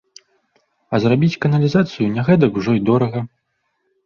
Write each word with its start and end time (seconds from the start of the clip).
А 0.93 0.99
зрабіць 1.03 1.39
каналізацыю 1.45 2.07
не 2.17 2.25
гэтак 2.31 2.51
ужо 2.63 2.71
і 2.79 2.83
дорага. 2.93 3.19